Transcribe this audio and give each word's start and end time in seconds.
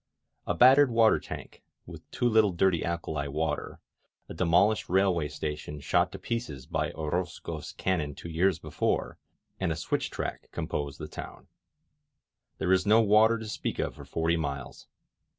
A 0.47 0.55
battered 0.55 0.89
water 0.89 1.19
tank, 1.19 1.61
with 1.85 2.09
too 2.09 2.27
little 2.27 2.51
dirty 2.53 2.83
alkali 2.83 3.27
water, 3.27 3.79
a 4.27 4.33
demol 4.33 4.71
ished 4.75 4.89
railway 4.89 5.27
station 5.27 5.79
shot 5.79 6.11
to 6.11 6.17
pieces 6.17 6.65
by 6.65 6.91
Orozco's 6.93 7.73
can 7.73 7.99
non 7.99 8.15
two 8.15 8.27
years 8.27 8.57
before, 8.57 9.19
and 9.59 9.71
a 9.71 9.75
switch 9.75 10.09
track 10.09 10.49
compose 10.51 10.97
the 10.97 11.07
town. 11.07 11.49
There 12.57 12.73
is 12.73 12.87
no 12.87 12.99
water 12.99 13.37
to 13.37 13.47
speak 13.47 13.77
of 13.77 13.93
for 13.93 14.03
forty 14.05 14.37
miles. 14.37 14.87